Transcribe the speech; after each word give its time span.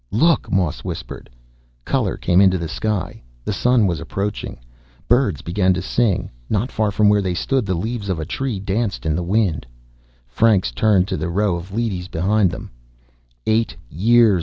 "Look!" 0.09 0.51
Moss 0.51 0.83
whispered. 0.83 1.29
Color 1.85 2.17
came 2.17 2.41
into 2.41 2.57
the 2.57 2.67
sky. 2.67 3.21
The 3.45 3.53
Sun 3.53 3.85
was 3.85 3.99
approaching. 3.99 4.57
Birds 5.07 5.43
began 5.43 5.75
to 5.75 5.81
sing. 5.83 6.31
Not 6.49 6.71
far 6.71 6.89
from 6.89 7.07
where 7.07 7.21
they 7.21 7.35
stood, 7.35 7.67
the 7.67 7.75
leaves 7.75 8.09
of 8.09 8.19
a 8.19 8.25
tree 8.25 8.59
danced 8.59 9.05
in 9.05 9.15
the 9.15 9.21
wind. 9.21 9.67
Franks 10.25 10.71
turned 10.71 11.07
to 11.09 11.17
the 11.17 11.29
row 11.29 11.55
of 11.55 11.71
leadys 11.71 12.07
behind 12.07 12.49
them. 12.49 12.71
"Eight 13.45 13.75
years. 13.91 14.39